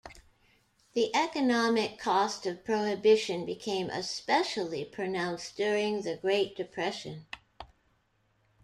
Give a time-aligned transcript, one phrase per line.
[0.93, 7.27] The economic cost of Prohibition became especially pronounced during the Great Depression.